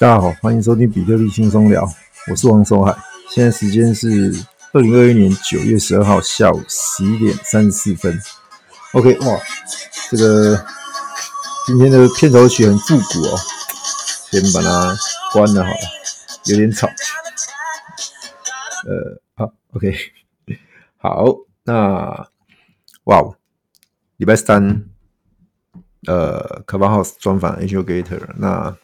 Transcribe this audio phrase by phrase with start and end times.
[0.00, 1.84] 大家好，欢迎收听比特币轻松聊，
[2.30, 2.96] 我是王守海。
[3.30, 4.32] 现在时间是
[4.72, 8.16] 二零二一年九月十二号下午十一点三十四分。
[8.92, 9.40] OK，哇，
[10.08, 10.64] 这个
[11.66, 13.36] 今天的片头曲很复古哦，
[14.30, 14.96] 先把它
[15.32, 15.76] 关了好了，
[16.44, 16.86] 有点吵。
[18.86, 19.96] 呃，好，OK，
[20.98, 21.24] 好，
[21.64, 22.28] 那
[23.02, 23.20] 哇，
[24.16, 24.84] 礼拜三，
[26.06, 28.76] 呃，Clubhouse 专访 Edugator，那。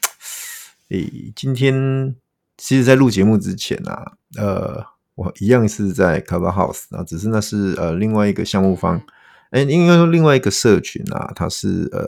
[0.90, 2.14] 诶，今天
[2.58, 4.84] 其实，在录节目之前啊，呃，
[5.14, 9.02] 我一样是在 Cover House 啊，只是那是呃另外一个项目方，
[9.52, 12.06] 诶，应该说另外一个社群啊，它是呃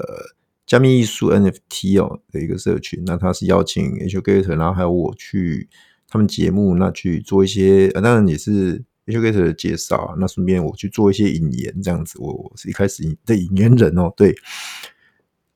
[0.66, 5.68] 加密艺术 NFT 哦的一个社群，那它是邀请 Edugator，然后还有我去
[6.06, 14.36] 他们节目，那去做一些，呃，当然也是 Edugator 的介绍啊，那顺便我去做一些引言，这样子，我我是一开始的引言人哦，对，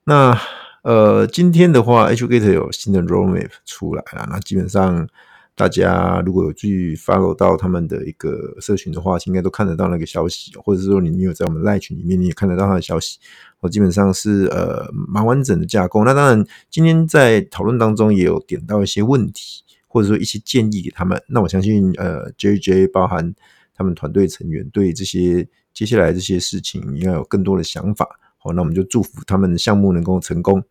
[0.04, 0.40] 那。
[0.82, 4.26] 呃，今天的话，Edugator 有新的 Roadmap 出来了。
[4.30, 5.06] 那基本上，
[5.54, 13.18] 大家如果有去 follow 到他们的一个社群的话，应该都看得到那个消息，或者是说你你有在我们 Line 群里面，你也看得到他的消息。
[13.60, 16.02] 我基本上是呃蛮完整的架构。
[16.02, 21.22] 那当然，今天在讨论当中也有点到一些问题，或者说一些建议给他们。
[21.28, 23.34] 那我相信，呃，JJ 包含
[23.74, 28.18] 他们团队成员对这些接下来这些事情应该有更多的想法。
[28.42, 30.64] 好，那我们就祝福他们项目能够成功。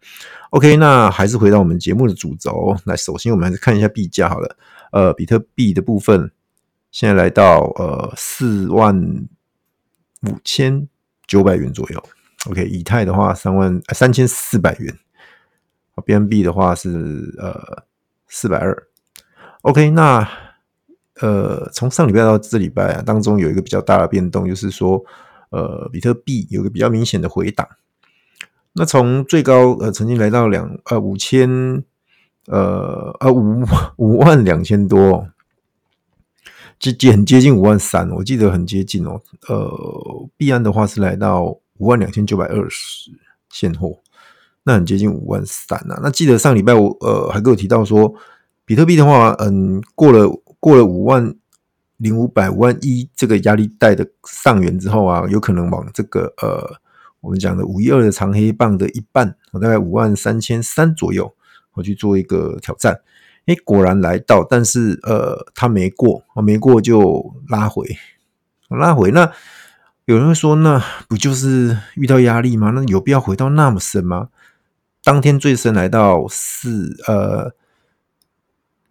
[0.49, 2.75] OK，那还是回到我们节目的主轴。
[2.85, 4.57] 来，首先我们还是看一下币价好了。
[4.91, 6.31] 呃，比特币的部分
[6.89, 8.99] 现在来到呃四万
[10.23, 10.87] 五千
[11.27, 12.03] 九百元左右。
[12.49, 14.97] OK，以太的话三万三千四百元。
[16.07, 17.83] BNB 的话是呃
[18.27, 18.75] 四百二。
[19.61, 20.27] OK，那
[21.21, 25.05] 呃从上礼拜到这礼拜啊，当中有一个比较大的变动，就是说。
[25.49, 27.67] 呃，比特币有个比较明显的回档，
[28.73, 31.83] 那从最高呃曾经来到两呃五千
[32.45, 33.65] 呃呃五
[33.97, 35.27] 五万两千多，
[36.79, 39.21] 接接很接近五万三，我记得很接近哦。
[39.47, 41.45] 呃，币安的话是来到
[41.77, 43.11] 五万两千九百二十
[43.49, 43.97] 现货，
[44.63, 45.99] 那很接近五万三呐。
[46.03, 48.13] 那记得上礼拜我呃还跟我提到说，
[48.65, 50.29] 比特币的话，嗯，过了
[50.59, 51.35] 过了五万。
[51.99, 56.79] 零五百万一这个压力带的上缘之后啊，有可能往这个呃，
[57.19, 61.35] 我们讲的五一二的长黑棒的一半，大概五万三千三左右，
[61.73, 63.01] 我去做一个挑战。
[63.47, 67.85] 哎，果然来到，但是呃，它没过，没过就拉回，
[68.69, 69.11] 拉回。
[69.11, 69.29] 那
[70.05, 72.71] 有人会说，那不就是遇到压力吗？
[72.73, 74.29] 那有必要回到那么深吗？
[75.03, 77.53] 当天最深来到四呃。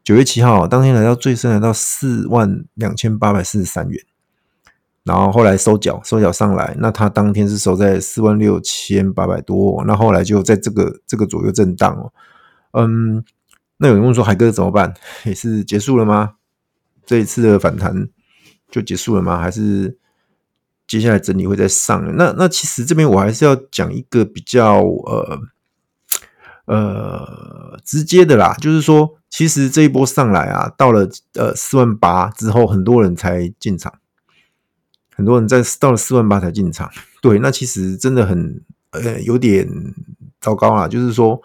[0.08, 4.02] 九月七号当天来到最深来到四万两千八百四十三元，
[5.04, 12.10] 然后后来收脚收脚上来，那它当天是收在四万六千八百多，那后来就在这个这个左右震荡哦。
[12.72, 13.22] 嗯，
[13.76, 14.94] 那有人问说海哥怎么办？
[15.26, 16.36] 也是结束了吗？
[17.04, 18.08] 这一次的反弹
[18.70, 19.38] 就结束了吗？
[19.38, 19.98] 还是
[20.86, 22.16] 接下来整理会再上？
[22.16, 25.38] 那那其实这边我还是要讲一个比较呃
[26.64, 33.92] 呃直接的啦，就是说，其实这一波上来啊，到了呃四万八之后，很多人才进场。
[35.14, 36.88] 很多人在到了四万八才进场，
[37.20, 39.68] 对，那其实真的很呃有点
[40.40, 40.86] 糟糕啊。
[40.86, 41.42] 就是说，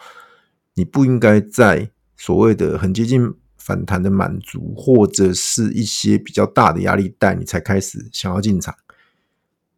[0.75, 8.75] 你不应该在所谓的很接近反弹的满足，或者是一些比较大的压力带，你才开始想要进场。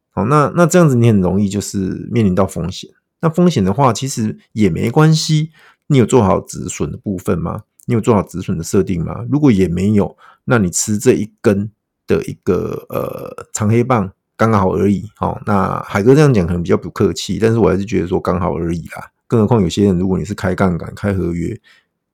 [0.10, 2.90] 好，那那这样子你很容易就是面临到风险。
[3.22, 5.52] 那风险的话，其实也没关系。
[5.88, 7.62] 你有做好止损的部分吗？
[7.86, 9.26] 你有做好止损的设定吗？
[9.30, 11.72] 如果也没有，那你吃这一根。
[12.08, 19.12] 的一个呃长黑棒刚好而已，好，那海哥这样讲可能比较不客气，但是我还是觉得说刚好而已啦。
[19.26, 21.60] 更何况有些人，如果你是开杠杆、开合约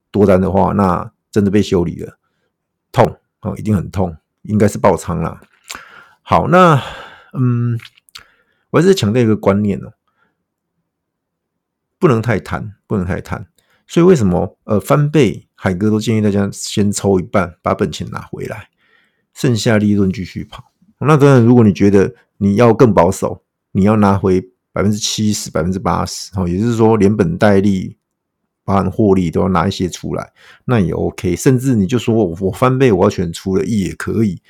[0.09, 2.17] 多单的话，那真的被修理了，
[2.93, 5.41] 痛哦，一定很痛，应该是爆仓啦。
[6.21, 6.81] 好，那
[7.33, 7.77] 嗯，
[8.69, 9.91] 我还是强调一个观念哦，
[11.99, 13.47] 不能太贪，不能太贪。
[13.85, 18.67] 所以为什么呃翻倍，海哥都建议大家先抽一半，把本钱拿回来。
[19.35, 23.43] 剩下利润继续跑，那当然，如果你觉得你要更保守，
[23.73, 24.41] 你要拿回
[24.73, 27.95] 百分之七十、百分之八十，哦，也就是说连本带利，
[28.65, 30.33] 包含获利都要拿一些出来，
[30.65, 31.35] 那也 OK。
[31.35, 34.41] 甚至你就说我我翻倍，我要全出了也可以，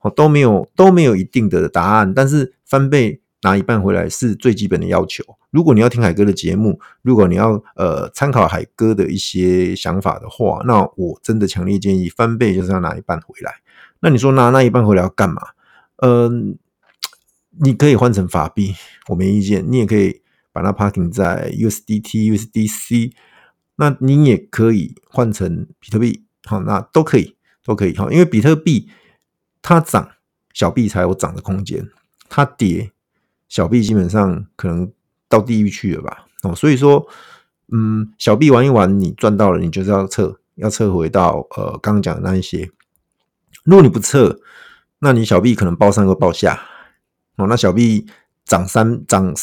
[0.00, 2.14] 哦，都没有都没有一定的答案。
[2.14, 5.22] 但是翻倍拿一半回来是最基本的要求。
[5.52, 13.54] 如果你要听海哥的节目，如果你要呃参考海哥的一些想法的话，那我真的强烈建议翻倍就是要拿一半回来。
[14.00, 15.40] 那你说拿那一半回来要干嘛？
[15.98, 16.58] 嗯、
[17.60, 18.74] 你可以换成法币，
[19.06, 19.64] 我没意见。
[19.70, 20.22] 你也可以
[20.52, 23.12] 把它 parking 在 USDT、USDC，
[23.76, 28.88] 那你也可以换成比特币，好，那都可以，都可以，好，因为比特币
[29.62, 30.10] 它涨，
[30.52, 31.84] 小币才有涨的空间；
[32.28, 32.90] 它跌，
[33.48, 34.90] 小币基本上可能
[35.28, 36.26] 到地狱去了吧。
[36.42, 37.06] 哦，所以说，
[37.72, 42.70] 嗯，小币玩一玩，你赚到了，你就是要撤，要撤回到呃刚刚讲的那一些。
[43.64, 44.38] 如果你不撤，
[45.00, 46.60] 那你小币可能抱上又抱下
[47.36, 47.46] 哦。
[47.48, 48.06] 那小币
[48.44, 49.34] 涨三涨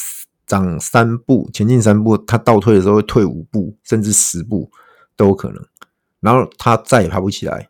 [0.45, 4.71] 涨三步，前进三步，它倒退的时候会退五步，甚至十步
[5.15, 5.65] 都有可能。
[6.21, 7.69] 然后它再也爬不起来。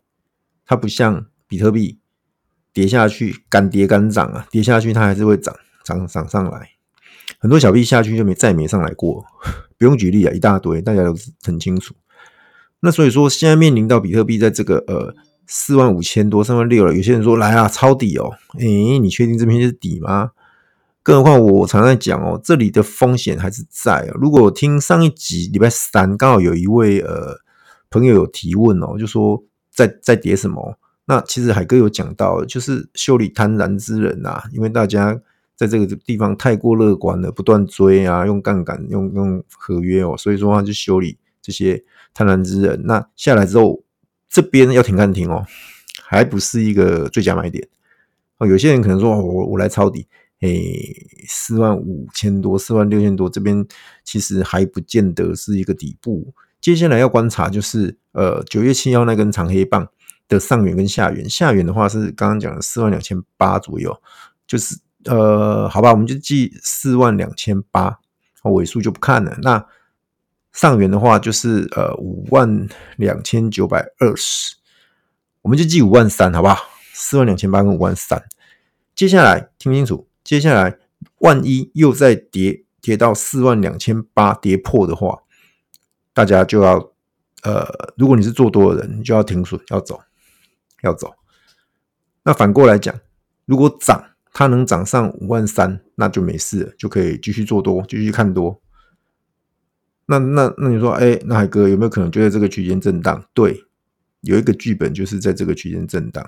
[0.66, 2.00] 它不像比特币
[2.72, 5.54] 跌下去敢跌敢涨啊，跌下去它还是会涨
[5.84, 6.70] 涨涨上来。
[7.40, 9.26] 很多小币下去就没再没上来过，
[9.78, 11.94] 不用举例啊，一大堆大家都很清楚。
[12.80, 15.16] 那所以说，现在面临到比特币在这个呃。
[15.46, 16.96] 四万五千多，三万六了。
[16.96, 18.32] 有些人说来啊，抄底哦。
[18.60, 20.32] 诶，你确定这边是底吗？
[21.04, 24.16] 更何况我常在讲哦，这里的风险还是在啊。
[24.16, 27.42] 如果听上一集礼拜三刚好有一位呃
[27.90, 30.80] 朋友有提问哦，就说在在跌什么？
[31.06, 35.20] 那其实海哥有讲到，就是修理贪婪之人呐、啊，因为大家
[35.56, 42.82] 在这个地方太过乐观了，不断追啊，用杠杆，用用合约哦，所以说他就修理这些贪婪之人。
[42.86, 43.84] 那下来之后。
[44.36, 45.46] 这边要停看停哦，
[46.02, 47.68] 还不是一个最佳买点
[48.40, 48.48] 哦。
[48.48, 50.08] 有些人可能说，我我来抄底，
[50.40, 53.64] 诶，四万五千多，四万六千多，这边
[54.04, 56.34] 其实还不见得是一个底部。
[56.60, 59.88] 接下来要观察就是，呃，九月七号那根长黑棒
[60.28, 63.96] 的上缘跟下缘，下缘的话是刚刚讲的四万两千八左右，
[64.48, 68.00] 就是呃，好吧，我们就记四万两千八，
[68.44, 69.38] 尾数就不看了。
[69.42, 69.66] 那
[70.52, 72.68] 上元的话就是呃五万
[72.98, 74.56] 两千九百二十，
[75.42, 76.58] 我们就记五万三，好不好？
[76.94, 78.24] 四万两千八跟五万三。
[78.96, 80.78] 接下来听清楚，接下来
[81.20, 85.24] 万一又再跌跌到四万两千八跌破的话，
[86.14, 86.92] 大家就要
[87.42, 87.68] 呃，
[87.98, 90.00] 如果你是做多的人，你就要停损，要走，
[90.84, 91.14] 要走。
[92.22, 92.96] 那反过来讲，
[93.46, 98.60] 如果涨，它能涨上五万三，那就没事了，就可以继续做多，继续看多。
[100.08, 103.24] 那那那你说，哎，那海哥有没有可能就在这个区间震荡？
[103.34, 103.64] 对，
[104.22, 106.28] 有一个剧本就是在这个区间震荡，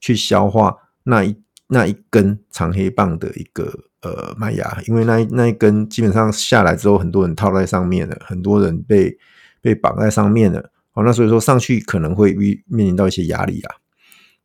[0.00, 1.34] 去消化那一
[1.68, 9.16] 那一根长黑棒的一个呃麦芽，因为那那一根基本上下来之后，很多人套在上面了，很多人被
[9.62, 10.70] 被绑在上面了。
[10.90, 13.76] 好，那所以说上去可能会遇面临到一些压力啊。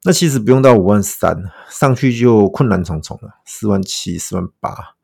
[0.04, 1.36] 那其实不用到五万三，
[1.70, 4.96] 上去就困难重重了，四万七、四万八。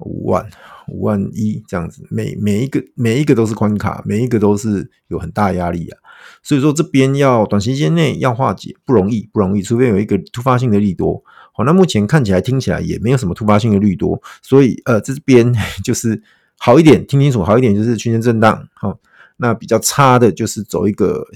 [0.00, 0.48] 五万、
[0.86, 5.98] 五万一这样子，每每一个每一个都是关卡，每一个都是有很大压力啊。
[6.40, 11.20] 所以说这边要短时间内要化解不容易，不容易，除非有一个突发性的利多。
[11.52, 16.22] 好，那目前看起来听起来也没有什么突发性的利多，所以呃这边 就是
[16.58, 18.96] 好一点，听清楚，好一点就是区间震荡，好，
[19.38, 21.26] 那比较差的就是走一个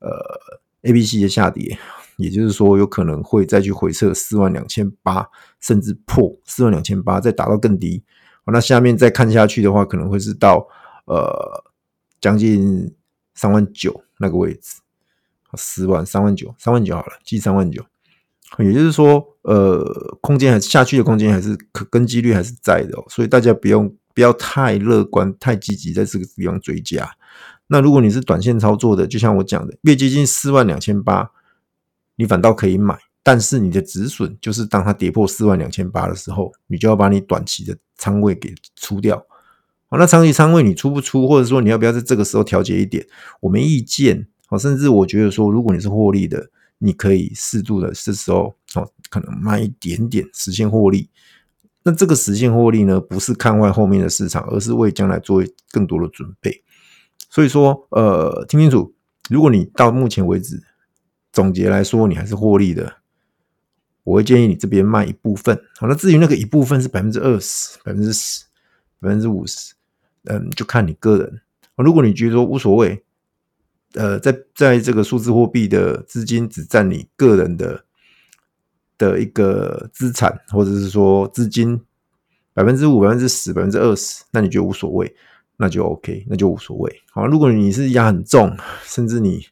[0.00, 0.10] 呃
[0.82, 1.78] A B C 的下跌，
[2.22, 5.28] 也就是说有可能会再去回撤四万两千八，
[5.60, 8.02] 甚至破四万两千八，再打到更低，
[8.46, 10.66] 那下面再看下去的话，可能会是到
[11.06, 11.64] 呃
[12.20, 12.94] 将近
[13.34, 14.76] 三万九那个位置。
[15.54, 17.84] 十万三万九，三万九好了，记三万九。
[18.58, 19.84] 也就是说，呃，
[20.22, 27.06] 空间还下去的空间还是可跟几率还是在的哦，所以大家不用不要太乐观、太积极在这个地方追加。
[27.66, 31.30] 那如果你是短线操作的，就像我讲的，越接近四万两千八，
[32.16, 39.16] 你反倒可以买，但是你的止损就是当它跌破四万两千八的时候，你就要把你短期的仓位给出掉。
[39.88, 43.06] 好，那长期仓位你出不出，或者说你要不要在这个时候调节一点？
[43.40, 44.26] 我没意见。
[44.46, 51.08] 好甚至我觉得说，如果你是获利的，你可以适度的这时候哦，可能卖一点点实现获利。
[51.84, 56.62] 那这个实现获利呢，不是看坏后面的市场，而是为将来做更多的准备。
[57.30, 58.94] 所以说，呃，听清楚，
[59.30, 60.62] 如果你到目前为止
[61.32, 62.92] 总结来说，你还是获利的，
[64.04, 65.60] 我会建议你这边卖一部分。
[65.78, 68.44] 好，那至于那个一部分是百分之二十、百分之十、
[69.00, 69.74] 百分之五十，
[70.24, 71.40] 嗯，就看你个人。
[71.76, 73.02] 如果你觉得说无所谓。
[73.94, 77.84] 呃，在在这个数字货币的资金只占你个人的
[78.96, 81.78] 的一个资产，或者是说资金
[82.54, 85.14] 百分之五、百分之十、百分之二十，那你觉得无所谓，
[85.58, 87.02] 那就 OK，那就无所谓。
[87.10, 89.44] 好，如果你是压很重，甚至你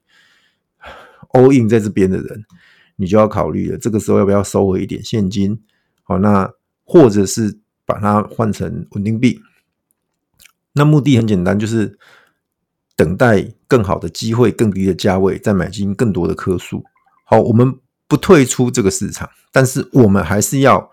[1.30, 2.44] all in 在这边的人，
[2.96, 5.60] 你就要考虑了，这个时候要不要收回一点现金？
[6.02, 6.52] 好，那
[6.84, 9.40] 或者是把它换成稳定币？
[10.72, 11.98] 那目的很简单，就是。
[12.96, 16.84] 等待更好的机会，更低的价位，再买进更多的颗数。
[17.24, 17.74] 好，我们
[18.06, 20.90] 不退出这个市场，但是我们还是要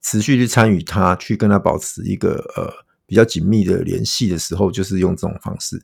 [0.00, 2.72] 持续去参与它，去跟它保持一个呃
[3.06, 5.82] 比较紧密的联系的时候，就是用这种方式。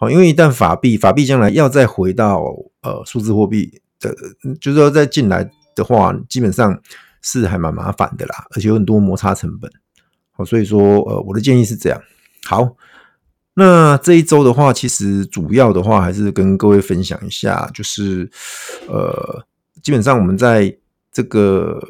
[0.00, 2.40] 好，因为一旦法币法币将来要再回到
[2.82, 4.14] 呃数字货币的，
[4.60, 6.80] 就是说再进来的话，基本上
[7.20, 9.70] 是还蛮麻烦的啦，而且有很多摩擦成本。
[10.30, 12.00] 好，所以说呃我的建议是这样。
[12.44, 12.76] 好。
[13.60, 18.30] 那这一周的话，其实主要的话还是跟各位分享一下，就是
[18.86, 19.44] 呃，
[19.82, 20.78] 基本上我们在
[21.10, 21.80] 这个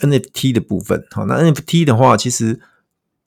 [0.00, 2.58] NFT 的部分，好，那 NFT 的话，其实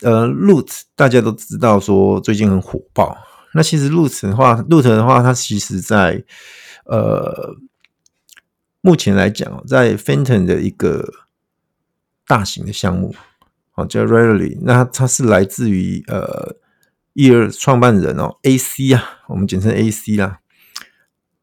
[0.02, 3.16] 呃，Root 大家都知道说最近很火爆。
[3.56, 6.24] 那其实 Loot 的话，Loot 的话，它其实在
[6.86, 7.56] 呃
[8.82, 11.12] 目前来讲，在 Fantom 的一个
[12.28, 13.16] 大型的项目，
[13.72, 16.58] 好叫 Rarely，那它是来自于呃。
[17.18, 20.40] 一二创办人哦，AC 啊，我们简称 AC 啦。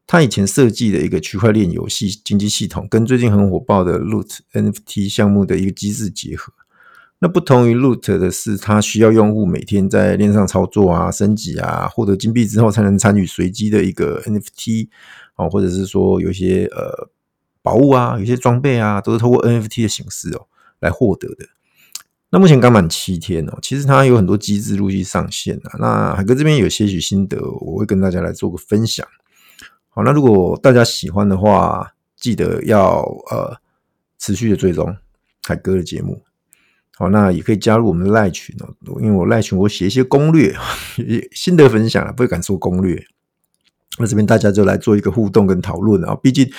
[0.05, 6.53] 他以前设计的一个区块链游戏经济系统，跟最近很火爆的 Loot NFT 项目的一个机制结合。
[7.23, 14.89] 那不同于 Loot 的是，它需要用户每天在链上操作啊、升级啊、获得金币之后，才能参与随机的一个 NFT
[15.37, 17.07] 哦，或者是说有一些呃
[17.61, 20.47] 宝物啊、有些装备啊，都是透过 NFT 的形式哦
[20.81, 21.45] 来获得的。
[22.31, 25.71] 那目前刚满七天哦，其实它有很多机制陆续上线了。
[25.79, 29.07] 那海哥这边有些许心得，我会跟大家来做个分享。
[29.87, 32.97] 好，那如果大家喜欢的话，记得要
[33.31, 33.55] 呃
[34.19, 34.93] 持续的追踪
[35.43, 36.21] 海哥的节目。
[36.97, 40.55] 好，那也可以加入我们的赖群哦，因为我赖群我写一些攻略、
[41.31, 43.03] 心得分享啊，不会敢说攻略。
[43.99, 46.49] 那这边大家就来做一个互动跟讨论啊，毕竟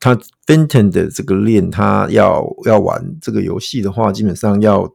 [0.00, 0.14] 他
[0.46, 4.94] Fantom 的这个链，他要要玩这个游戏的话，基本上要。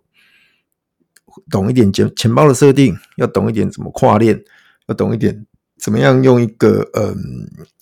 [1.50, 4.44] 懂一点钱钱包的设定，要懂一点怎么跨链，
[4.88, 5.46] 要懂一点
[5.78, 7.16] 怎么样用一个嗯，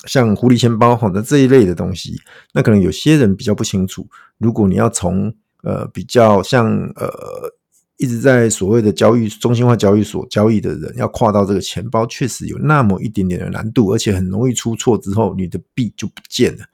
[0.06, 2.14] 像狐狸钱包好的这一类的东西，
[2.54, 4.08] 那可能有些人比较不清楚。
[4.38, 5.34] 如果你要从
[5.64, 7.10] 呃比较像呃
[7.98, 16.66] 一直在所谓的交易中心化交易所交易的人，要跨到这个钱包，确实有那么一点点的难度，而且很容易出错之后，你的币就不见了。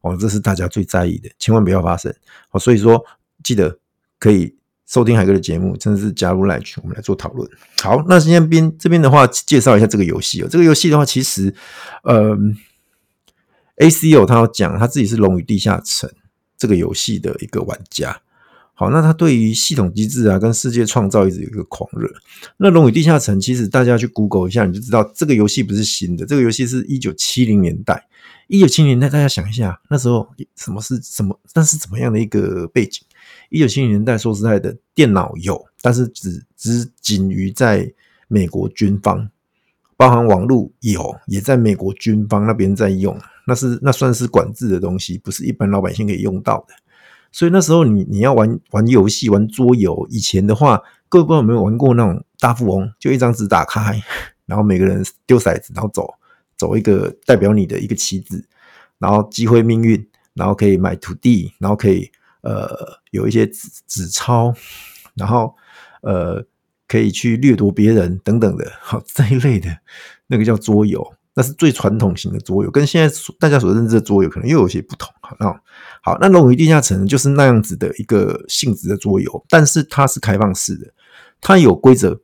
[0.00, 2.14] 哦，这是大家最在意的，千万不要发生。
[2.50, 3.04] 哦，所以说
[3.42, 3.78] 记得
[4.18, 4.56] 可以。
[4.84, 7.48] 收听海哥的节目，真的是加入赖群，我们来做讨论。
[7.82, 10.48] 好，那今天边这边的话，介绍一下这个游戏哦。
[10.50, 11.54] 这个游戏的话，其实，
[12.02, 12.36] 呃
[13.78, 16.10] ，ACO 他要讲他自己是《龙与地下城》
[16.58, 18.20] 这个游戏的一个玩家。
[18.74, 22.08] 好，那他对于系统机制啊，跟世界创造一直有一个狂热。
[22.56, 28.06] 那《龙与地下城》其实大家去 Google 一下，你就知道这个游戏不是新的，这个游戏是一九七零年代。
[28.48, 30.26] 一九七零年代，大家想一下，那时候
[30.56, 31.38] 什么是什么？
[31.54, 33.02] 那是怎么样的一个背景？
[33.50, 37.92] 一九七零年代，说实在的，电脑有，但是只只仅于在
[38.26, 39.28] 美国军方，
[39.96, 43.16] 包含网络有，也在美国军方那边在用。
[43.46, 46.74] 那是那算是管制的东西，不是一般老百姓可以用到的。
[47.32, 52.92] 所以那时候你你要玩玩游戏、玩桌游，以前的话，各位不知道有没有玩过那种大富翁？
[52.98, 54.00] 就一张纸打开，
[54.46, 56.06] 然后每个人丢骰子，然后走
[56.56, 58.46] 走一个代表你的一个棋子，
[58.98, 62.10] 然后机会命运，然后可以买土地，然后可以
[62.42, 62.68] 呃
[63.10, 64.54] 有一些纸纸钞，
[65.14, 65.54] 然后
[66.02, 66.44] 呃
[66.86, 69.74] 可以去掠夺别人等等的，好这一类的
[70.26, 71.14] 那个叫桌游。
[71.34, 75.10] 那是最传统型的桌游，跟现在大家所认知的桌游可能又有些不同。
[75.20, 75.46] 好，那
[76.02, 80.92] 好，那《龙与地下城》就是那样子的一个性质的桌游，但是它是开放式的，
[81.40, 82.20] 它有规则，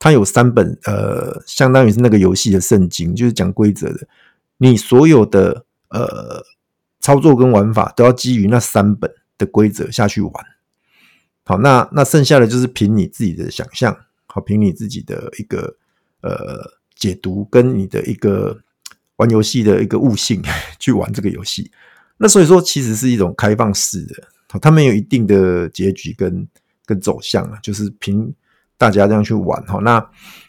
[0.00, 4.08] 它有三本，呃，相当于是那个游戏的圣经，就是讲规则的。
[4.56, 6.42] 你所有的呃
[6.98, 10.32] 操作跟玩法都要基于那三本的规则下去玩。
[11.44, 13.96] 好，那那剩下的就是凭你自己的想象，
[14.26, 15.76] 好，凭你自己的一个
[16.22, 16.77] 呃。
[16.98, 18.58] 解读跟你的一个
[19.16, 20.42] 玩游戏的一个悟性
[20.80, 21.70] 去玩这个游戏，
[22.16, 24.14] 那所以说其实是一种开放式的，
[24.60, 26.46] 它没有一定的结局跟
[26.84, 28.34] 跟走向啊，就是凭
[28.76, 29.78] 大家这样去玩哈。
[29.80, 30.04] 那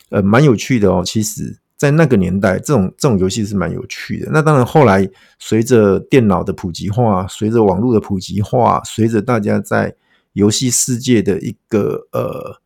[0.10, 4.30] 呃蛮有趣的哦，其实在那个年代，这种这种游戏是蛮有趣的。
[4.32, 9.96] 那当然后来随着电脑的普及化，随着网络的普及化，随着大家在
[10.34, 12.60] 游戏世界的一个呃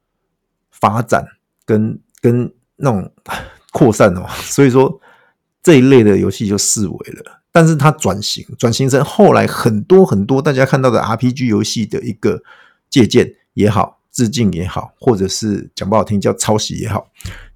[0.71, 1.25] 发展
[1.65, 3.11] 跟跟那种。
[3.73, 5.01] 扩散哦，所以说
[5.61, 7.41] 这一类的游戏就式微了。
[7.51, 12.41] 但是它转型，转型成后来很多很多大家看到的 RPG 游戏的一个
[12.89, 17.07] 借鉴也好，致敬也好，或者是讲不好听叫抄袭也好，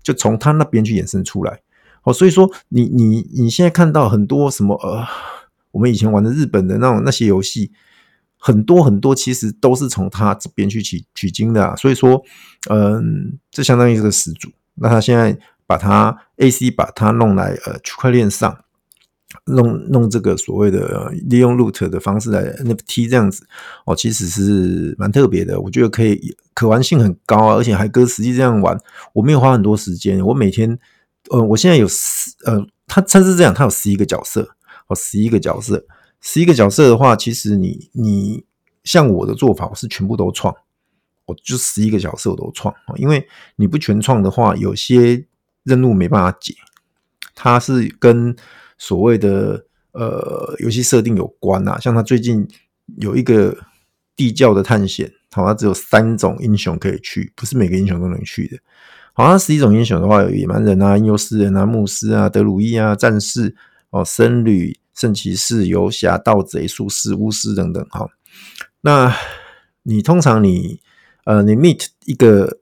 [0.03, 1.61] 就从他那边去衍生出来。
[2.03, 5.03] 哦，所以说你你你现在看到很多什么呃，
[5.71, 7.71] 我们以前玩的日本的那种那些游戏，
[8.37, 11.75] 很多很多其实都是从他这边去取取经的啊。
[11.75, 12.23] 所以说，
[12.69, 14.51] 嗯，这相当于是个始祖。
[14.75, 15.39] 那他现在。
[15.67, 18.63] 把它 AC 把它弄来呃区块链上，
[19.45, 23.45] 弄弄这个所谓的利用 Root 的方式来 NFT 这样子
[23.85, 25.59] 哦，其实是蛮特别的。
[25.59, 28.79] 我觉得可以可玩性很高啊，而且还哥实际这样玩，
[29.13, 30.25] 我没有花很多时间。
[30.25, 30.79] 我每天
[31.29, 34.49] 呃，我现在有十呃，他他是这样，他有十一个角色
[34.87, 35.85] 哦，十一个角色，
[36.21, 38.45] 十一个角色的话，其实你你
[38.85, 40.55] 像我的做法，我是全部都创，
[41.25, 43.27] 我就十一个角色我都创，因为
[43.57, 45.25] 你不全创的话，有些。
[45.67, 46.55] 任务没办法解，
[47.35, 48.35] 它是跟
[48.77, 51.77] 所谓的呃游戏设定有关啊。
[51.79, 52.47] 像他最近
[52.97, 53.55] 有一个
[54.15, 58.57] 地窖的探险，好像只有三种英雄可以去，不是每个英雄都能去的。
[59.13, 63.55] 好像十一种英雄的话，有野蛮人啊、因尤斯人啊、牧师啊、德鲁伊啊、战士
[63.89, 67.83] 哦、僧侣、圣骑士、游侠、盗贼、术士、巫师等等。
[67.89, 68.07] 哈，
[68.81, 69.11] 那
[69.83, 70.79] 你通常你
[71.25, 72.59] 呃你 meet 一个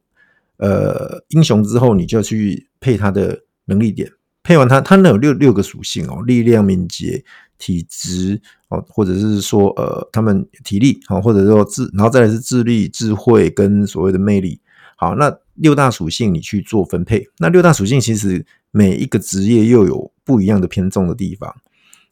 [0.58, 2.68] 呃英雄之后，你就去。
[2.82, 4.08] 配他的能力点，
[4.44, 7.26] 配完他，他能有六六个属性哦，力量、敏捷、
[7.58, 14.62] 体质哦，或者是说呃，他们体力啊，或者说智，然后再来是智力、智慧跟所谓的魅力。
[14.98, 21.56] 好，那六大属性你去做分配，那六大属性其实每一个职业又有不一样的偏重的地方。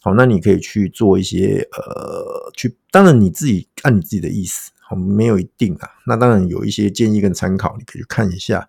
[0.02, 5.90] 好，那你可以去做一些呃，去，当然你自己按你自己的意思，好，没有一定啊。
[6.06, 8.68] 那当然有一些建议跟参考，你可以去看一下。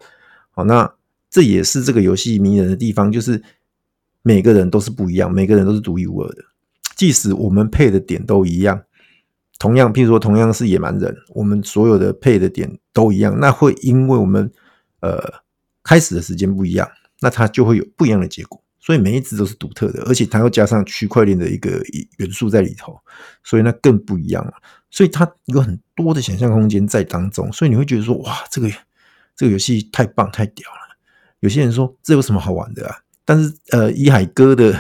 [0.51, 0.95] 好，那。
[1.31, 3.43] 这也是这个游戏迷人的地方，就是
[4.23, 6.45] 每个人都是不一样，每个人都是独一无二的。
[6.95, 8.85] 即使我们配的点都一样，
[9.59, 14.49] 同样，譬如说同样是野蛮人，我们所有的配的点都一样，那会因为我们
[15.01, 15.21] 呃
[15.83, 16.89] 开始的时间不一样，
[17.21, 18.63] 那它就会有不一样的结果。
[18.85, 21.83] 所以每一只都是独特的，而且它又加上区块链的一个
[22.19, 22.95] 元素在里头，
[23.43, 24.53] 所以那更不一样了。
[24.91, 28.69] 所以它有很多的想象空间在当中，所以你会觉得说，哇，这个
[29.35, 30.99] 这个游戏太棒太屌了。
[31.41, 32.95] 有些人说，这有什么好玩的啊？
[33.25, 34.79] 但是呃，以海哥的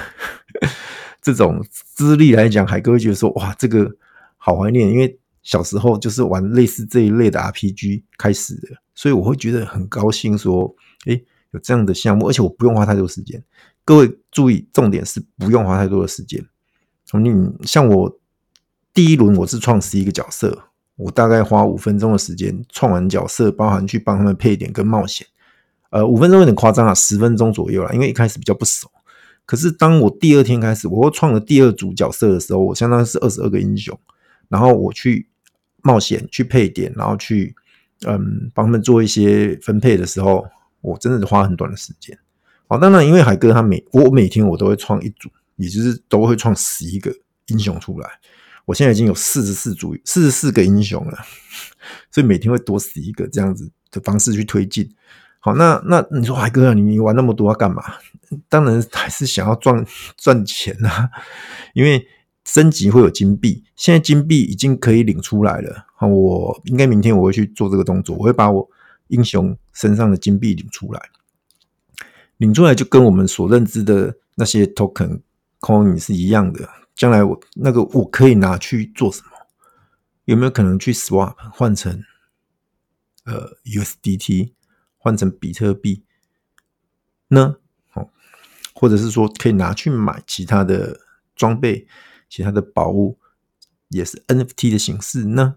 [1.23, 3.91] 这种资历来讲，海哥会觉得说，哇，这个
[4.37, 13.43] 好怀念，因为小时候就是玩类似这一类的 RPG 开始的，所以我会觉得很高兴，说，诶，有这样的项目，而且我不用花太多时间。
[13.85, 16.45] 各位注意，重点是不用花太多的时间。
[17.23, 18.19] 你像我
[18.93, 20.65] 第一轮我是创十一个角色，
[20.97, 25.27] 我大概花五分钟的时间创完角色，包含去帮他们配点跟冒险。
[25.91, 28.91] 呃，五分钟有点夸张啊，十分钟左右啦，因为一开始比较不熟。
[29.47, 33.97] 可是当我第二天开始，我又创了第二组角色的时候，我相当于是二十二个英雄，
[34.49, 35.29] 然后我去
[35.83, 37.55] 冒险、去配点，然后去
[38.07, 40.47] 嗯帮他们做一些分配的时候，
[40.81, 42.19] 我真的花很短的时间。
[42.67, 47.15] 好，当然因为海哥他每我每天我都会创一组，也就是都会创十一个
[47.47, 48.09] 英雄出来。
[48.65, 51.19] 我现在已经有四十四组、四十四个英雄了，
[52.11, 54.91] 所以每天会多十一个这样子的方式去推进。
[55.41, 57.83] 好，那那你说海哥，你你玩那么多要干嘛？
[58.49, 59.85] 当然还是想要赚
[60.17, 61.11] 赚钱啊，
[61.75, 62.09] 因为
[62.47, 65.85] 升级会有金币，现在金币已经可以领出来了。
[65.95, 68.67] 好，我应该明天我会去做这个动作，我会把我
[69.09, 71.01] 英雄身上的金币领出来，
[72.39, 75.23] 领出来就跟我们所认知的那些 token
[75.61, 76.69] coin 是一样的。
[76.95, 79.31] 将来我那个我可以拿去做什么？
[80.27, 82.03] 有没有可能去 swap 换成
[83.25, 84.53] 呃 USDT
[84.97, 86.05] 换成比特币
[87.29, 87.57] 呢？
[87.95, 88.09] 哦，
[88.75, 91.01] 或者是说可以拿去买其他的
[91.35, 91.87] 装备？
[92.29, 93.19] 其他的宝物
[93.89, 95.57] 也是 NFT 的形式呢？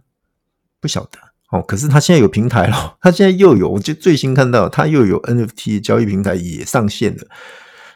[0.80, 1.62] 不晓得哦。
[1.62, 7.28] 可是他现在有平台了，他现在又有，我就最新看到他又有 NFT 交易平台也上线了，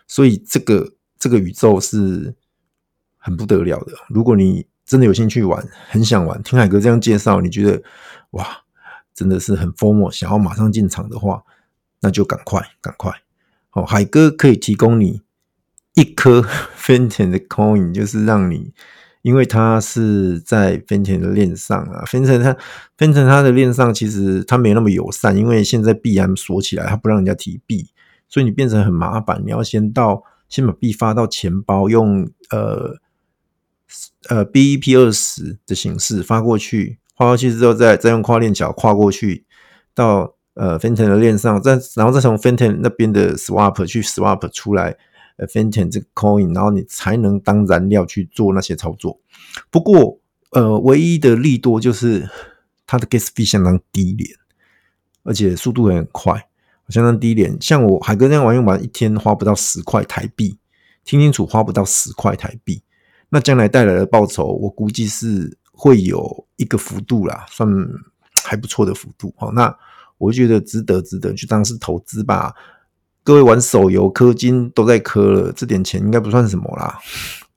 [0.07, 2.35] 所以这个这个宇宙是
[3.17, 3.93] 很不得了的。
[4.09, 7.81] 如果你真的有兴趣玩，很想玩，听海哥这样介绍，你觉得
[8.31, 8.45] 哇，
[9.13, 11.43] 真的是很 formal，想要马上进场的话，
[12.01, 13.11] 那就赶快赶快
[13.71, 13.85] 哦。
[13.85, 15.21] 海哥可以提供你。
[15.93, 16.41] 一颗
[16.79, 18.73] Fantom 的 Coin 就是让你，
[19.21, 22.57] 因为它是在 Fantom 的链上啊，Fantom 它
[22.97, 27.89] Fantom 它的链上其实它没那么友善，因为现在币安锁起来，它不让人家提币，
[28.27, 32.97] 所以你变成很麻烦，你要先到先把币发到钱包，用呃
[34.29, 39.45] 呃 BEP 二十的形式发过去，发过去之后再再用跨链桥跨过去
[39.93, 44.97] 到呃 Fantom 的链上，再然后再从 Fantom 那边的 Swap 去 Swap 出来。
[45.37, 49.19] Fantom 这个 coin，然后你才能当燃料去做那些操作。
[49.69, 50.19] 不过，
[50.51, 52.29] 呃，唯一的利多就是
[52.85, 54.29] 它的 gas fee 相当低廉，
[55.23, 56.47] 而且速度也很快，
[56.89, 57.57] 相当低廉。
[57.59, 60.57] 像我海哥那样玩一玩，一天花不到十块台币，
[61.03, 62.83] 听清楚，花不到十块台币。
[63.29, 67.67] 那将来带来的报酬，我估计是会有一个幅度啦，算
[68.43, 69.33] 还不错的幅度。
[69.37, 69.73] 好，那
[70.17, 72.53] 我觉得值得，值得去当是投资吧。
[73.23, 76.97] 各位玩手游氪金都在氪了，这点钱应该不算什么啦。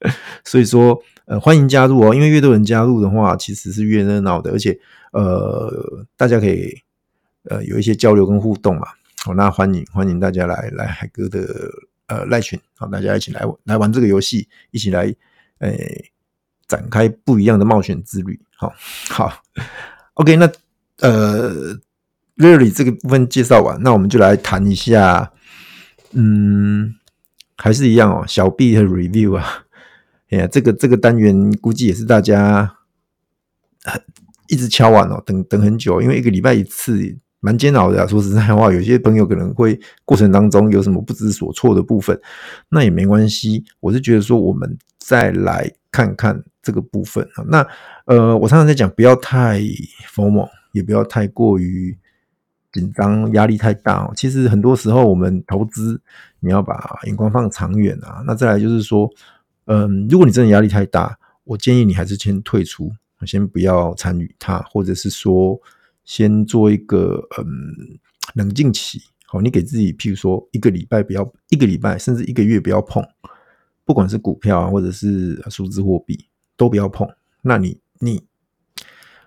[0.45, 4.79] 所以说，呃，欢迎加入哦，因为越多人加入的话，其实是越热闹的，而且
[5.13, 6.77] 呃，大家可以
[7.49, 8.87] 呃有一些交流跟互动嘛。
[9.25, 11.71] 好，那欢迎欢迎大家来来海哥的
[12.09, 15.05] 呃赖群，好，大家一起来来玩这个游戏，一起来
[15.61, 16.05] 诶、呃、
[16.67, 18.39] 展开不一样的冒险之旅。
[18.55, 18.71] 好，
[19.09, 19.33] 好
[20.13, 20.53] ，OK，那
[20.99, 21.75] 呃
[22.37, 25.33] ，Rary 这个部分介绍完，那我们就来谈一下。
[26.15, 26.95] 嗯，
[27.57, 29.65] 还是一样哦，小币的 review 啊，
[30.31, 32.77] 哎呀，这个这个单元估计也是大家
[34.49, 38.07] 一直敲完哦，等等很久，因为一个礼拜一次，蛮煎熬的。
[38.09, 42.19] 说实在话，有些朋友可能会过程当中有什么不知所措的部分，
[42.69, 43.65] 那也没关系。
[43.81, 47.45] 我是觉得说，我们再来看看这个部分啊。
[47.49, 47.67] 那
[48.07, 49.61] 呃，我常常在讲，不要太
[50.15, 51.99] formal，也不要太过于。
[52.75, 55.99] 紧张压力太大哦，其实很多时候我们投资，
[56.41, 58.21] 你要把眼光放长远啊。
[58.27, 59.09] 那再来就是说，
[59.67, 62.91] 嗯，如果你真的压力太大，我建议你还是先退出，
[63.25, 65.57] 先不要参与它，或者是说
[66.05, 67.47] 先做一个嗯
[68.35, 69.01] 冷静期。
[69.27, 73.01] 好，你给自己，譬如说一个礼拜不要，一个礼拜甚至一个月不要碰，
[73.85, 77.09] 不管是股票啊，或者是数字货币都不要碰。
[77.41, 78.25] 那你你。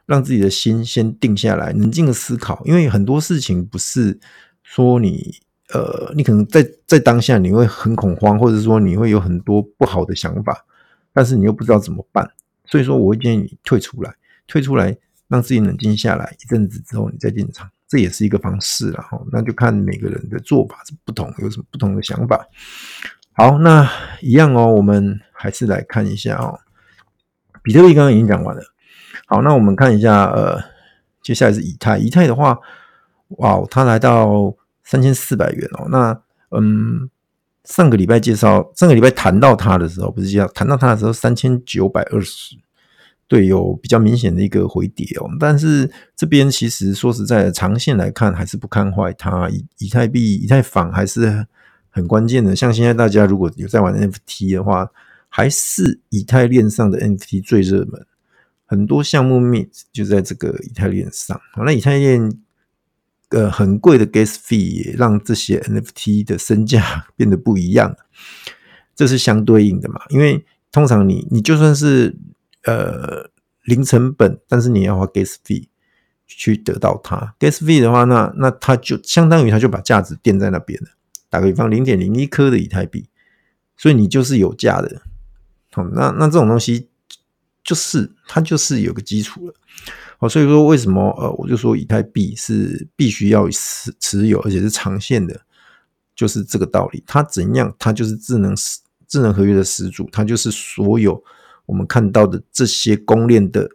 [0.07, 4.17] 让自己的心先定下来，冷静的思考，因为很多事情不是
[4.63, 5.35] 说你
[5.73, 10.65] 呃，你可能在在当下你会很恐慌，或者说你会有很多不好的想法，
[11.11, 12.31] 但是你又不知道怎么办，
[12.63, 14.15] 所以说我会建议你退出来，
[14.47, 19.05] 退出来，让自己冷静下来一阵子之后，你再进场，这也是一个方式啦。
[19.11, 22.47] 哈，那就看每个人的做法是不同，有什么不同的想法。
[23.33, 23.91] 好，那
[24.21, 26.57] 一样哦，我们还是来看一下哦，
[27.61, 28.63] 比特币刚刚已经讲完了。
[29.29, 30.57] 好，那我们看一下，呃，
[31.21, 31.97] 接下来是以太。
[31.97, 32.57] 以太的话，
[33.39, 35.89] 哇，它来到三千四百元哦。
[35.89, 36.17] 那，
[36.51, 37.09] 嗯，
[37.65, 42.55] 上个礼拜介绍，上个礼拜谈到它的时候，不是介绍谈到它的时候，三千九百二十，
[43.27, 45.27] 对，有比较明显的一个回跌哦。
[45.37, 49.49] 但是这边其实说实在的，长线来看还是不看坏它。
[49.49, 51.45] 以以太币、以太坊还是
[51.89, 52.55] 很关键的。
[52.55, 54.89] 像现在大家如果有在玩 NFT 的话，
[55.27, 58.07] 还是以太链上的 NFT 最热门。
[58.69, 62.37] 很多项目 meet 就在这个以太链上，好那以太链
[63.29, 67.95] 呃很贵的 gas fee 也让这些 NFT 的身价 变得不一样，
[68.93, 70.01] 这是相对应的嘛？
[70.09, 72.17] 因为通常你你就算是
[72.65, 73.29] 呃
[73.63, 75.67] 零成本，但是你要花 gas fee
[76.25, 80.89] 去得到它 gas fee 的话，那那它就相当于它就把价值垫在那边了。
[81.29, 83.07] 打个比方，零点零一颗的以太币，
[83.77, 85.01] 所以你就是有价的。
[85.71, 86.89] 好，那那这种东西。
[87.67, 89.53] 就是它就是有个基础了，
[90.19, 95.41] 哦，所以说为什么呃，我就说以太币是必须要持持有，而且是长线的，
[96.15, 97.03] 就是这个道理。
[97.05, 97.75] 它怎样？
[97.77, 98.55] 它就是智能
[99.05, 101.21] 智能合约的始祖，它就是所有
[101.65, 103.69] 我们看到的这些公链的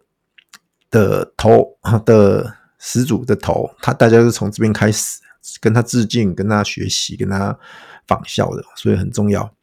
[0.91, 1.77] 的头
[2.07, 5.21] 的始祖的头，他大家是从这边开始
[5.61, 7.59] 跟他致敬、跟他学习、跟他
[8.07, 9.55] 仿效的，所以很重要。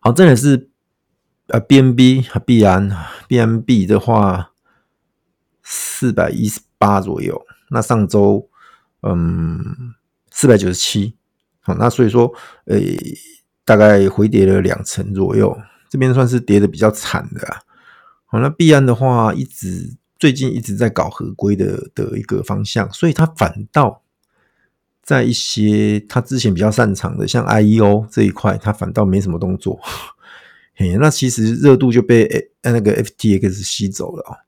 [0.00, 0.68] 好，再来是
[1.48, 2.90] 呃 BNB 和币安
[3.28, 4.52] ，BNB 的话
[5.62, 8.48] 四百一十八左右，那上周
[9.02, 9.94] 嗯
[10.30, 11.14] 四百九十七，
[11.60, 12.32] 好，那所以说
[12.64, 12.76] 呃
[13.64, 15.56] 大概回跌了两成左右，
[15.88, 17.60] 这边算是跌的比较惨的啊。
[18.26, 24.02] 好，那币安的话一直最近一直在搞合规的的一个方向，所以它反倒。
[25.00, 29.80] 在一些他之前比较擅长的，像 IEO 这一块，他反倒没什么动作。
[30.78, 34.46] 嘿，那其实热度就被那个 FTX 吸走了啊。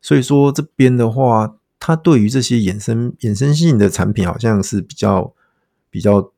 [0.00, 5.34] 所以说这边的话，它对于这些衍生衍生性的产品，好像是比较
[5.90, 6.32] 比较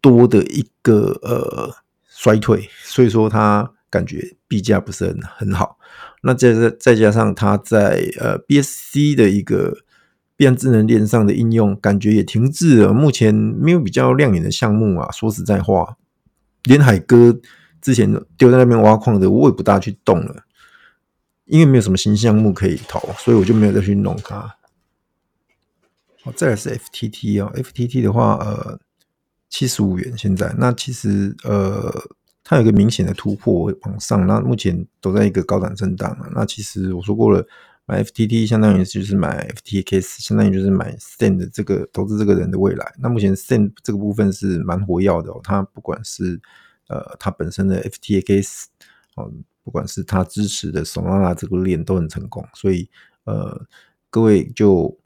[0.00, 1.74] 多的一个呃
[2.08, 2.70] 衰退。
[2.84, 5.78] 所以说它感觉币价不是很很好。
[6.22, 9.78] 那再再再加上它在呃 BSC 的一个。
[10.38, 15.10] 变智能链上的应用感觉也停滞了，目前没有比较亮眼的项目啊。
[15.10, 15.96] 说实在话，
[16.64, 17.40] 连海哥
[17.86, 20.42] 之前丢在那边挖矿的，我也不大去动了，
[21.44, 24.56] 因为没有什么新项目可以投，所以我就没有再去弄它。
[26.24, 28.80] 好，再来是 FTT 啊，FTT 的话，呃，
[29.48, 31.94] 七十五元现在，那其实呃，
[32.42, 36.28] 它有一个明显的突破往上，那目前都在一个高档震荡啊。
[36.34, 37.46] 那其实我说过了。
[37.88, 42.92] 买 FTT 相当于就是买 FTX，相当于就是买 Stand 这个投资这个人的未来。
[42.98, 46.40] 那目前 Stand 这个部分是蛮活跃的哦，它不管是
[46.88, 48.64] 呃它本身的 FTX
[49.14, 49.30] 哦，
[49.62, 52.88] 不管是它支持的 Solana 这个链都很成功，所以
[53.24, 53.66] 呃
[54.10, 54.98] 各位就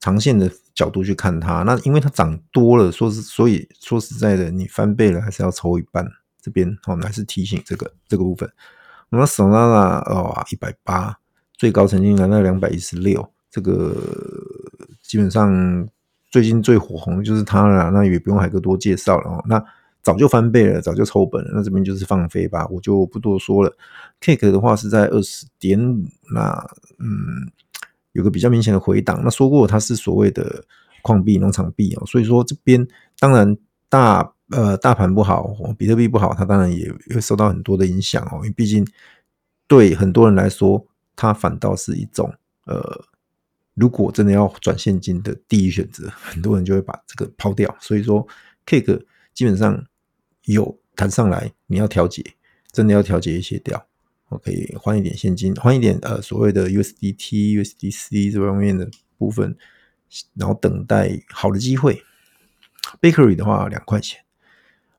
[0.00, 1.62] 长线的角度去看它。
[1.62, 6.06] 那因为它涨多了，说是所以说实在的，你翻倍了还是要抽一半。
[6.40, 8.50] 这边我们还是提醒这个这个部分。
[9.10, 11.18] 那么 Solana 哦一百八。
[11.58, 13.94] 最高曾经来到两百一十六，这个
[15.00, 15.88] 基本上
[16.28, 19.44] 最近最火红就是它了，那也不用海哥多介绍了哦。
[19.46, 19.64] 那
[20.02, 23.76] 早就翻倍了，早就抽本了，那这边就是放飞吧，我就不多说了。
[24.20, 26.50] Cake 的话是在二十点五，那
[26.98, 27.50] 嗯
[28.12, 29.20] 有个比较明显的回档。
[29.24, 30.64] 那说过它是所谓的
[31.02, 32.86] 矿币、农场币哦，所以说这边
[33.18, 33.56] 当然
[33.88, 38.86] 大呃大盘不好，比特币不好，它当然也会受到很多的影响哦，因为毕竟
[39.66, 40.86] 对很多人来说。
[41.14, 42.34] 它反倒是一种
[42.64, 43.04] 呃，
[43.74, 47.72] 如果真的要转现金的第一选择，很多人就会把这个抛掉。
[47.78, 48.26] 所以说
[48.64, 49.84] ，Cake 基本上
[50.44, 52.24] 有弹上来，你要调节，
[52.72, 53.86] 真的要调节一些掉。
[54.28, 59.56] 我可以换一点现金，换一点呃所谓的 USDT、USDC 这方面的部分，
[60.34, 62.02] 然后等待好的机会。
[63.00, 64.20] Bakery 的话两块钱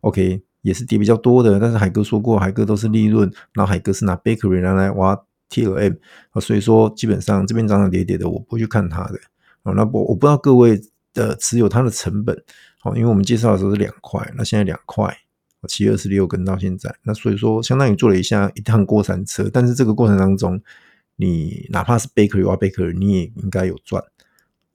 [0.02, 5.24] ，OK 也是跌比较多的，但是海哥说过，海哥都是利润，然后海哥是拿 Bakery 拿来挖。
[5.50, 6.00] TLM
[6.32, 9.20] 啊，所以说基本上这边涨涨跌跌的，我不会去看它的
[9.62, 9.72] 啊。
[9.74, 10.82] 那我我不知道各位
[11.14, 12.36] 的持有它的成本
[12.82, 15.16] 哦，因为我们介绍的时候是两块，那现在两块，
[15.68, 19.50] 七二十六根到现在，那所以说相当于做了一下一趟过山车。
[19.52, 20.62] 但是这个过程当中，
[21.16, 24.04] 你哪怕是 Bakery 挖 Bakery，你也应该有赚，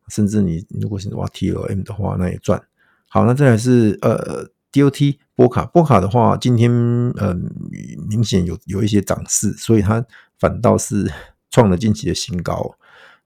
[0.09, 2.63] 甚至你如果是挖 TLM 的话，那也赚。
[3.09, 7.35] 好，那再来是呃 DOT 波卡波卡的话，今天嗯、呃、
[8.09, 10.05] 明显有有一些涨势，所以它。
[10.41, 11.13] 反倒是
[11.51, 12.77] 创了近期的新高，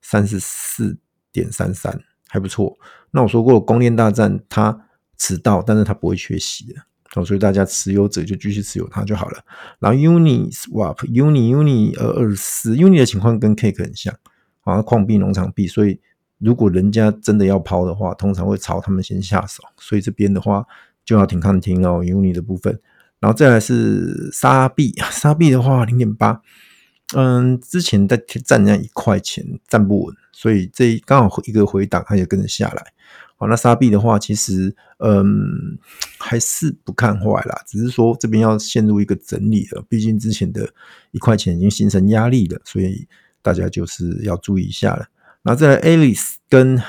[0.01, 0.97] 三十四
[1.31, 2.79] 点三三，还不错。
[3.11, 6.81] 那我说过，光电大战它迟到，但是它不会缺席的
[7.15, 9.39] 哦，所以大家持有者就继续持有它就好了。
[9.79, 14.15] 然后 Uni Swap Uni Uni 呃二四 Uni 的情况跟 Cake 很像，
[14.61, 16.01] 好像矿币农场币，所以
[16.39, 20.65] 如果人家真的要抛的话，通常会朝他们先下手，所以这边的话
[21.05, 22.81] 就要挺看听哦，Uni 的部分。
[23.21, 26.41] 然后再来是沙币，沙币的话零点八。
[27.15, 32.93] 嗯，之前在站那一块钱站不稳，所以这刚好一个回档，它也跟着下来。
[33.37, 35.79] 好，那沙币的话，其实嗯
[36.19, 40.69] 还是不看坏啦，只是说这边要陷入一个整理了，毕竟之前的
[41.11, 43.07] 一块钱已经形成压力了，所以
[43.43, 45.07] 大家就是要注意一下了。
[45.43, 46.81] 然后再来 Alice 跟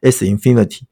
[0.00, 0.82] S Infinity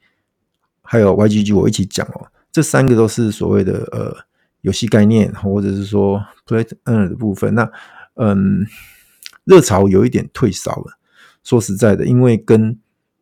[0.83, 4.16] 还有 YGG 我一起讲哦，这三个都是所谓的呃
[4.62, 7.70] 游戏概念，或者是说 Play to Earn 的部分，那。
[8.16, 8.66] 嗯，
[9.44, 10.98] 热潮有一点退烧了。
[11.42, 12.79] 说实在的，因为跟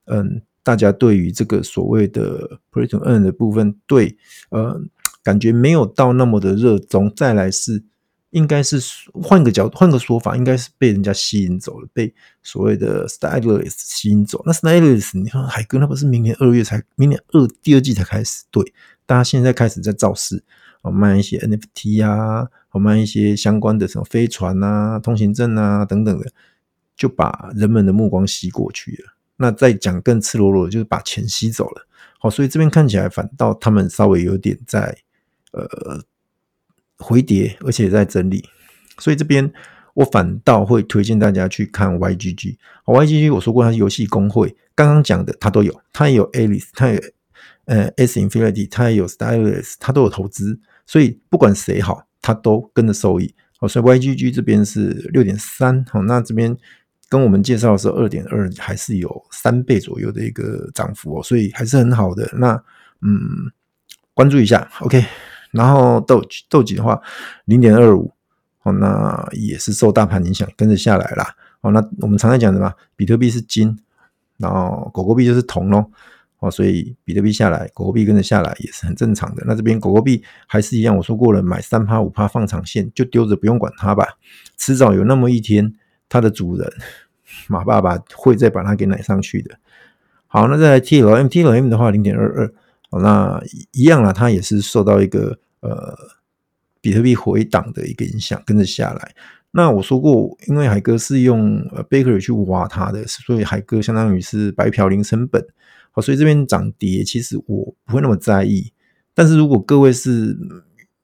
[0.07, 4.17] 嗯大家对于这个所谓的 Play to Earn 的部分，对，
[4.49, 4.81] 呃，
[5.23, 7.13] 感觉没有到那么的热衷。
[7.15, 7.85] 再来是，
[8.31, 8.81] 应该是
[9.13, 14.43] 换个角度，换个说法，应该是被人家吸引走了，被所谓的 Stylist 吸引走。
[14.47, 18.73] 那 Stylist，你看海哥，那不是明年二月才，明年二第二季才开始，对，
[19.05, 20.43] 大家现在开始在造势，
[20.81, 22.49] 哦，卖一些 NFT 啊。
[22.75, 26.27] 我们一些相关的什么飞船啊、通行证啊等等的，
[26.97, 29.15] 就把人们的目光吸过去了。
[29.37, 31.87] 那再讲更赤裸裸的，就是把钱吸走了。
[32.19, 34.97] 好，所以这边看起来反倒他们稍微有点在
[35.53, 36.03] 呃
[36.99, 38.45] 回跌，而且在整理。
[38.99, 39.53] 所以这边
[39.95, 42.57] 我反倒会推荐大家去看 YGG。
[42.85, 47.03] 好 YGG 我说过它是游戏公会，刚刚讲的它都有，它也有 Alice，它也有
[47.67, 50.59] 呃 S Infinity，它也有 Stylus，它都有投资。
[50.87, 53.35] 所以不管谁好，它都跟着受益。
[53.59, 55.85] 好，所以 YGG 这边是六点三。
[55.91, 56.57] 好，那这边。
[57.07, 62.29] 跟我们介绍的时候，二点二还是有三倍左右的一个涨幅哦，所以还是很好的。
[62.39, 62.61] 那
[63.03, 63.53] 嗯，
[64.15, 65.05] 关注一下，OK。
[65.53, 67.01] 然后豆豆几的话，
[67.45, 68.11] 零点二五，
[68.63, 71.37] 哦，那也是受大盘影响跟着下来啦。
[71.61, 73.79] 哦，那我们常在讲的嘛，比特币是金，
[74.39, 75.89] 然后狗狗币就是铜喽。
[76.41, 79.43] 哦，所以比特币下来，狗狗币跟着下来也是很正常的。
[79.47, 84.07] 那这边狗狗币还是一样，我说过了，买三趴五趴放长线就丢着不用管它吧，
[84.57, 85.73] 迟早有那么一天，
[86.09, 86.71] 它的主人。
[87.49, 89.59] 马爸爸会再把它给奶上去的。
[90.27, 92.53] 好，那再来 TLM，TLM 的话零点二
[92.91, 93.43] 二，那
[93.73, 95.97] 一样啦，它也是受到一个呃
[96.81, 99.15] 比特币回档的一个影响，跟着下来。
[99.51, 105.45] 那我说过，因为海哥是用呃 Baker 去挖它的，所以海哥相当于是白嫖零成本。
[105.95, 108.73] 好，所以这边涨跌其实我不会那么在意。
[109.15, 110.37] 但是如果各位是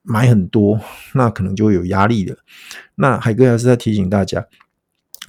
[0.02, 0.78] 买很多，
[1.14, 2.36] 那可能就会有压力了。
[2.96, 4.44] 那海哥还是在提醒大家。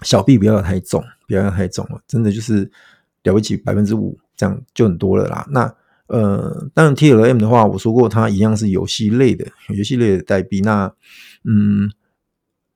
[0.01, 2.71] 小币不要太重，不要太重了，真的就是
[3.21, 5.45] 了不起百分之五，这样就很多了啦。
[5.51, 5.71] 那
[6.07, 10.59] 呃，当然 TLM 的话，我说过它一样是游戏类的，游戏类的代币。
[10.61, 10.91] 那
[11.43, 11.91] 嗯，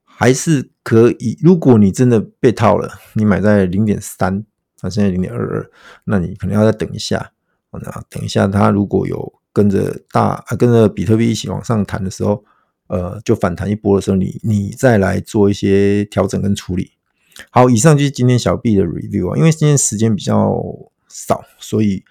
[0.04, 1.36] 还是可以。
[1.42, 4.46] 如果你真的被套了，你买在零点三，
[4.90, 5.72] 现在零点二二，
[6.06, 7.32] 那你可能要再等一下。
[7.72, 12.42] 那等一下，它如果有跟着大啊，跟着比特币一起往上弹的时候，
[12.88, 16.92] 呃，就反弹一波的时候，你你再来做一些调整跟处理。
[17.50, 19.38] 好，以上就是今天小币的 review 啊。
[19.38, 20.58] 因为今天时间比较
[21.10, 22.02] 少，所以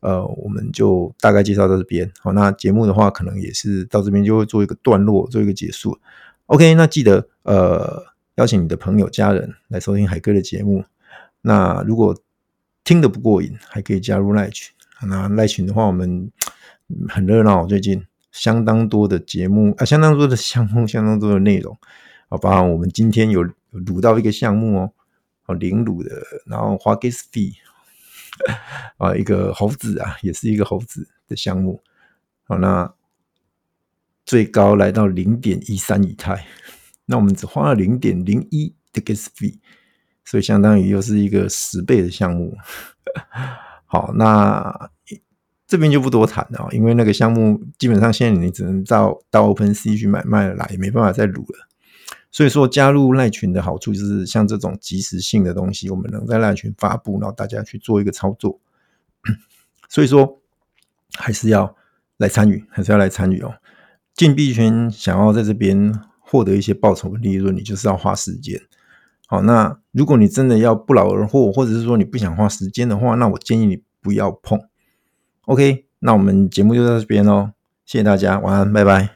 [0.00, 2.12] 呃，我们就大概介绍到这边。
[2.20, 5.98] 好，那节目的话，可能也是到这边就会做一个段落，做一个结束。
[6.46, 10.84] OK，那记得呃，邀请你的朋友、家人来收听海哥的节目。
[11.44, 12.20] 那如果
[12.82, 14.74] 听得不过瘾，还可以加入赖群。
[15.06, 16.30] 那赖群的话，我们
[17.08, 21.78] 很热闹，最近相当多的节目啊，相当多的项目，相当多的内容。
[22.28, 23.48] 好，包含我们今天有。
[23.74, 24.92] 卤到一个项目哦，
[25.46, 27.54] 哦，零卤的，然后花 gas fee
[28.98, 31.82] 啊，一个猴子啊，也是一个猴子的项目，
[32.44, 32.94] 好，那
[34.24, 36.46] 最高来到零点一三以太，
[37.06, 39.58] 那我们只花了零点零一的 gas fee，
[40.24, 42.56] 所以相当于又是一个十倍的项目。
[43.86, 44.90] 好，那
[45.66, 51.68] 这边就不多谈了，因为那个项目基本上现在你只能到到 Open C 去买卖了啦，也没办法再卤了。
[52.30, 58.58] 所以说，加入赖群的好处就是，像这种即时性的东西，我们能在赖群发布，然后大家去做一个操作。
[59.88, 60.40] 所以说，
[61.14, 61.76] 还是要
[62.16, 63.54] 来参与，还是要来参与哦。
[64.14, 68.60] 进币圈想要在这边获得一些报酬的利润，你就是要花时间。
[69.34, 74.60] 好，那如果你真的要不劳而获，或者是说你不想花时间的话，那我建议你不要碰。
[75.46, 77.50] OK，那我们节目就到这边喽，
[77.84, 79.13] 谢谢大家，晚安，拜拜。